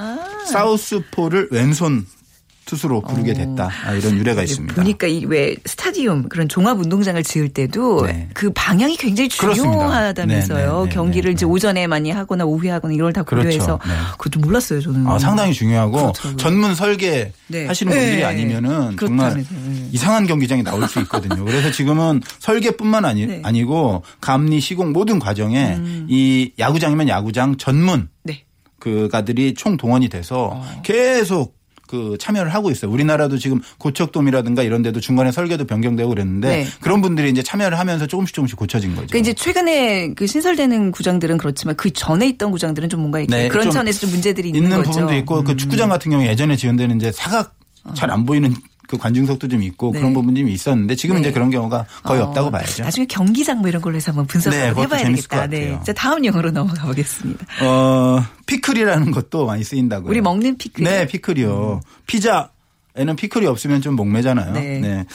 [0.47, 2.06] 사우스포를 왼손
[2.65, 3.69] 투수로 부르게 됐다.
[3.86, 4.76] 아, 이런 유래가 있습니다.
[4.76, 8.30] 보니까 이 왜 스타디움 그런 종합 운동장을 지을 때도 네.
[8.34, 9.30] 그 방향이 굉장히.
[9.30, 10.58] 중요하다면서요.
[10.58, 11.52] 네, 네, 네, 경기를 네, 이제 네.
[11.52, 13.47] 오전에 많이 하거나 오후에 하거나 이걸 다 그렇죠.
[13.47, 13.93] 고려해서 네.
[14.17, 15.08] 그것도 몰랐어요, 저는.
[15.08, 16.38] 아, 상당히 중요하고 그렇더라고요.
[16.38, 17.65] 전문 설계 네.
[17.65, 18.24] 하시는 분들이 네.
[18.24, 19.43] 아니면은 정말.
[19.91, 21.43] 이상한 경기장이 나올 수 있거든요.
[21.45, 23.38] 그래서 지금은 설계뿐만 아니, 네.
[23.38, 23.41] 음.
[23.45, 28.43] 아니고 감리 시공 모든 과정에 이 야구장이면 야구장 전문 네.
[28.80, 30.82] 그가들이 총 동원이 돼서 어.
[30.84, 31.56] 계속
[31.91, 32.89] 그 참여를 하고 있어요.
[32.89, 36.67] 우리나라도 지금 고척돔이라든가 이런 데도 중간에 설계도 변경되고 그랬는데 네.
[36.80, 39.08] 그런 분들이 이제 참여를 하면서 조금씩 조금씩 고쳐진 거죠.
[39.08, 43.65] 그러니까 이제 최근에 그 신설되는 구장들은 그렇지만 그 전에 있던 구장들은 좀 뭔가 네, 그런
[43.65, 44.89] 좀 차원에서 좀 문제들이 있는, 있는 거죠.
[44.89, 44.93] 음.
[44.93, 47.56] 부분도 있고 그 축구장 같은 경우에 예전에 지원되는 이제 사각
[47.93, 48.56] 잘안 보이는
[48.91, 49.99] 그 관중석도 좀 있고 네.
[49.99, 51.30] 그런 부분이 좀 있었는데 지금은 네.
[51.30, 52.84] 이제 그런 경우가 거의 어, 없다고 봐야죠.
[52.84, 55.12] 나중에 경기장 뭐 이런 걸로 해서 한번 분석을 네, 해봐야 되겠다.
[55.13, 55.82] 것 같아요.
[55.86, 57.45] 자, 다음 용어로 넘어가 보겠습니다.
[57.63, 60.10] 어, 피클이라는 것도 많이 쓰인다고요.
[60.10, 60.84] 우리 먹는 피클.
[60.84, 61.80] 네, 피클이요.
[62.06, 62.49] 피자
[62.93, 64.52] 에는 피클이 없으면 좀 목메잖아요.
[64.51, 65.06] 네.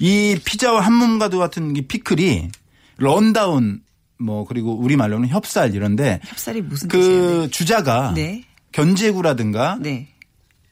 [0.00, 2.48] 이 피자와 한 몸과도 같은 이 피클이
[2.96, 3.80] 런다운
[4.18, 7.08] 뭐 그리고 우리 말로는 협살 이런데 협살이 무슨 뜻이에요?
[7.08, 8.42] 그 주자가 네.
[8.72, 10.08] 견제구라든가 네.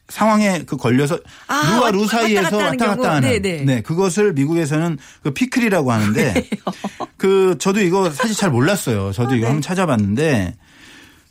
[0.09, 3.15] 상황에 그 걸려서 아, 루와 루 왔다 사이에서 갔다 하는 왔다 갔다.
[3.15, 3.81] 하는 네, 네.
[3.81, 6.49] 그것을 미국에서는 그 피클이라고 하는데
[7.17, 9.11] 그 저도 이거 사실 잘 몰랐어요.
[9.11, 9.45] 저도 아, 이거 네.
[9.45, 10.55] 한번 찾아봤는데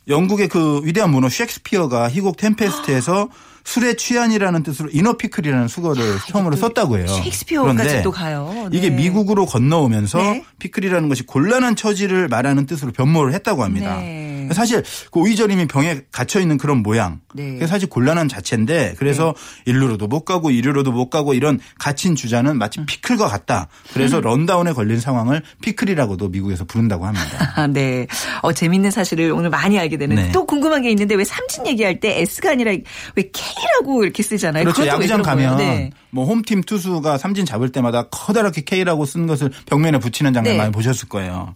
[0.07, 3.29] 영국의 그 위대한 문호 셰익스피어가 희곡 템페스트에서
[3.69, 7.05] 술에 취한이라는 뜻으로 in a pickle이라는 숙어를 처음으로 썼다고 해요.
[7.05, 8.67] 셰익스피어까지 또 가요.
[8.71, 8.77] 네.
[8.77, 10.43] 이게 미국으로 건너오면서 네.
[10.57, 13.97] 피클이라는 것이 곤란한 처지를 말하는 뜻으로 변모를 했다고 합니다.
[13.97, 14.29] 네.
[14.53, 17.19] 사실 그 오이절임이 병에 갇혀 있는 그런 모양.
[17.35, 17.53] 네.
[17.53, 22.83] 그게 사실 곤란한 자체인데 그래서 일루로도 못 가고 이루로도 못 가고 이런 갇힌 주자는 마치
[22.83, 23.67] 피클과 같다.
[23.93, 24.21] 그래서 음.
[24.21, 27.53] 런다운에 걸린 상황을 피클이라고도 미국에서 부른다고 합니다.
[27.55, 28.07] 아, 네.
[28.41, 30.15] 어, 재밌는 사실을 오늘 많이 알게 되는.
[30.15, 30.31] 네.
[30.31, 34.63] 또 궁금한 게 있는데 왜 삼진 얘기할 때 S가 아니라 왜 K 라고 이렇게 쓰잖아요.
[34.63, 34.85] 그렇죠.
[34.85, 35.21] 야구장?
[35.21, 35.91] 가면 네.
[36.09, 40.57] 뭐 홈팀 투수가 삼진 잡을 때마다 커다랗게 K라고 쓴 것을 벽면에 붙이는 장면 네.
[40.57, 41.55] 많이 보셨을 거예요.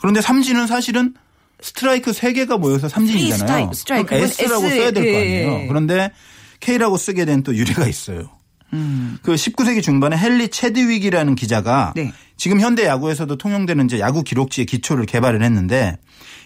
[0.00, 1.14] 그런데 삼진은 사실은
[1.60, 3.72] 스트라이크 3개가 모여서 삼진이잖아요.
[3.72, 4.08] 스트라이크.
[4.08, 5.52] 그럼 S라고 S, 써야 될거 예, 아니에요.
[5.62, 5.66] 예.
[5.66, 6.12] 그런데
[6.60, 8.28] K라고 쓰게 된 또 유래가 있어요.
[8.74, 9.18] 음.
[9.22, 12.12] 그 19세기 중반에 헨리 채드윅이라는 기자가 네.
[12.36, 15.96] 지금 현대 야구에서도 통용되는 이제 야구 기록지의 기초를 개발을 했는데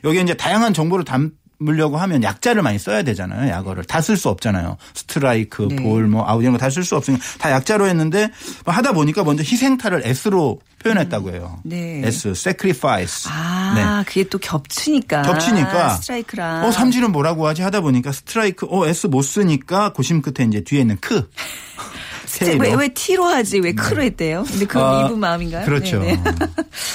[0.04, 1.32] 여기에 이제 다양한 정보를 담
[1.68, 3.50] 으려고 하면 약자를 많이 써야 되잖아요.
[3.50, 4.76] 약어를 다 쓸 수 없잖아요.
[4.94, 5.76] 스트라이크, 네.
[5.76, 8.30] 볼, 뭐 아웃 이런 거 다 쓸 수 없으니까 다 약자로 했는데
[8.64, 11.60] 뭐 하다 보니까 먼저 희생타를 S로 표현했다고 해요.
[11.62, 12.02] 네.
[12.04, 13.30] S, sacrifice.
[13.32, 15.22] 아, 그게 또 겹치니까.
[15.22, 15.28] 네.
[15.28, 16.64] 겹치니까 스트라이크랑.
[16.64, 20.80] 어 삼진은 뭐라고 하지 하다 보니까 스트라이크 어 S 못 쓰니까 고심 끝에 이제 뒤에
[20.80, 21.28] 있는 K
[22.40, 22.74] 왜.
[22.74, 23.60] 왜 T로 하지?
[23.60, 24.44] 왜 K로 했대요?
[24.48, 25.64] 근데 그 아, 이분 마음인가요?
[25.64, 25.98] 그렇죠.
[26.00, 26.22] 네, 네.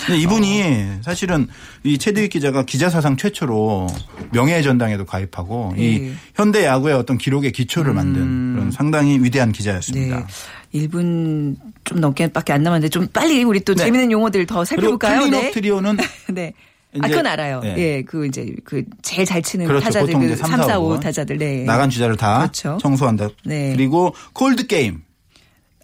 [0.05, 1.47] 근데 이분이 사실은
[1.83, 3.87] 이 채드윅 기자가 기자 사상 최초로
[4.31, 6.13] 명예전당에도 가입하고 이 네.
[6.35, 10.17] 현대 야구의 어떤 기록의 기초를 만든 그런 상당히 위대한 기자였습니다.
[10.19, 10.25] 네.
[10.73, 13.85] 1분 좀 넘게밖에 안 남았는데 좀 빨리 우리 또 네.
[13.85, 15.19] 재밌는 용어들 더 살펴볼까요?
[15.19, 15.51] 클린업 네.
[15.51, 15.97] 트리오는
[16.33, 16.53] 네.
[16.99, 17.59] 아, 그건 알아요.
[17.61, 17.75] 네.
[17.77, 19.83] 예, 그 이제 그 제일 잘 치는 그렇죠.
[19.83, 21.63] 타자들 그 이제 3, 3, 4, 4, 5 5 타자들 네.
[21.63, 22.77] 나간 주자를 다 그렇죠.
[22.81, 23.29] 청소한다.
[23.45, 23.73] 네.
[23.75, 25.01] 그리고 콜드 게임.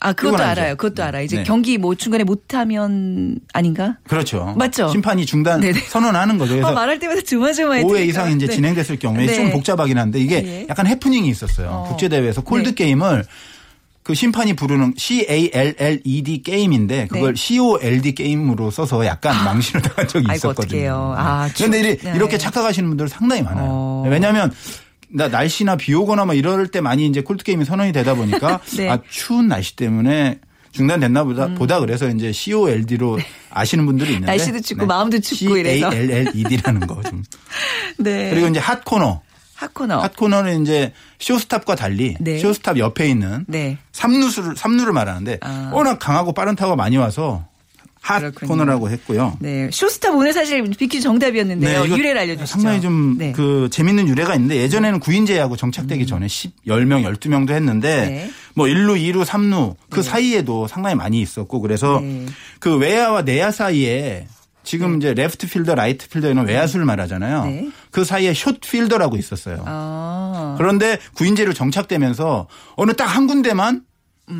[0.03, 0.43] 아, 그것도.
[0.43, 0.75] 알아요.
[0.75, 1.23] 그것도 알아요.
[1.23, 1.43] 이제 네.
[1.43, 3.97] 경기 뭐 중간에 못하면 아닌가?
[4.07, 4.53] 그렇죠.
[4.57, 4.89] 맞죠?
[4.89, 5.79] 심판이 중단 네네.
[5.79, 6.53] 선언하는 거죠.
[6.53, 7.83] 그래서 아, 말할 때마다 조마조마해.
[7.83, 9.35] 5회 이상 이제 진행됐을 경우에 네.
[9.35, 10.67] 좀 복잡하긴 한데 이게 예.
[10.69, 11.69] 약간 해프닝이 있었어요.
[11.69, 11.83] 어.
[11.87, 12.75] 국제 대회에서 콜드 네.
[12.75, 13.23] 게임을
[14.03, 17.41] 그 심판이 부르는 C A L L E D 게임인데 그걸 네.
[17.41, 20.65] C O L D 게임으로 써서 약간 망신을 당한 적이 아이고, 있었거든요.
[20.91, 21.15] 어떡해요.
[21.17, 22.11] 아, 그런데 이- 네.
[22.13, 23.65] 이렇게 착각하시는 분들 상당히 많아요.
[23.69, 24.05] 어.
[24.09, 24.55] 왜냐하면 나
[25.13, 28.87] 날씨나 비 오거나 막 이럴 때 많이 이제 콜드 게임이 선언이 되다 보니까 네.
[28.87, 28.91] 음.
[28.91, 30.39] 아 추운 날씨 때문에
[30.71, 33.19] 중단됐나 보다 보다 그래서 이제 C O L D로
[33.51, 34.37] 아시는 분들이 있는데 네.
[34.37, 35.91] 날씨도 춥고 마음도 춥고 이래서.
[35.91, 37.23] C A L L E D라는 거 좀.
[37.97, 38.31] 네.
[38.31, 39.21] 그리고 이제 핫 코너.
[39.53, 39.99] 핫 코너.
[39.99, 42.39] 핫 코너는 이제 쇼스탑과 달리 네.
[42.39, 43.77] shortstop 옆에 있는 네.
[43.91, 45.69] 삼루수를 삼루를 말하는데 아.
[45.71, 47.45] 워낙 강하고 빠른 타구가 많이 와서
[48.03, 48.49] 핫 그렇군요.
[48.49, 49.37] 코너라고 했고요.
[49.39, 49.69] 네.
[49.71, 51.85] shortstop 오늘 사실 비퀴 정답이었는데요.
[51.85, 52.45] 이거 유래를 알려주시죠.
[52.45, 53.31] 상당히 좀 네.
[53.31, 58.29] 그 재밌는 유래가 있는데 예전에는 구인제가 정착되기 전에 10, 10명, 12명도 했는데 네.
[58.55, 62.25] 뭐 1루, 2루, 3루 그 사이에도 상당히 많이 있었고 그래서 네.
[62.59, 64.27] 그 외야와 내야 사이에
[64.65, 67.45] 지금 이제 left fielder, right fielder 이런 외야수를 말하잖아요.
[67.45, 67.69] 네.
[67.91, 69.63] 그 사이에 short fielder라고 있었어요.
[69.65, 70.55] 아.
[70.57, 73.81] 그런데 구인제로 정착되면서 어느 딱 한 군데만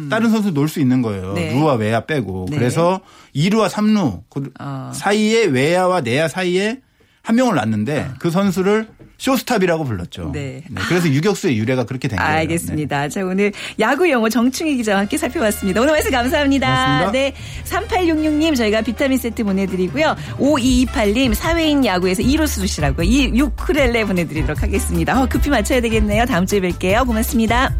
[0.10, 1.32] 다른 선수 놓을 수 있는 거예요.
[1.32, 1.36] 음.
[1.36, 1.54] 네.
[1.54, 2.48] 루와 외야 빼고.
[2.50, 2.58] 네.
[2.58, 3.02] 그래서
[3.36, 4.92] 2루와 3루 그 아.
[4.94, 6.80] 사이에 외야와 내야 사이에
[7.22, 10.32] 한 명을 놨는데 그 선수를 쇼스탑이라고 불렀죠.
[10.34, 10.64] 네.
[10.90, 12.32] 그래서 유격수의 유래가 그렇게 된 거예요.
[12.34, 12.40] 네.
[12.40, 13.08] 알겠습니다.
[13.08, 15.80] 자, 오늘 야구 용어 정충희 기자와 함께 살펴봤습니다.
[15.80, 16.68] 오늘 말씀 감사합니다.
[16.68, 17.12] 고맙습니다.
[17.12, 17.34] 네.
[17.64, 20.18] 3866님 저희가 비타민 세트 보내드리고요.
[20.38, 25.22] 5228님 사회인 야구에서 2루수 두시라고 이 유크렐레 보내드리도록 하겠습니다.
[25.22, 26.26] 어, 급히 맞춰야 되겠네요.
[26.26, 27.08] 다음 주에 뵐게요.
[27.08, 27.74] 고맙습니다.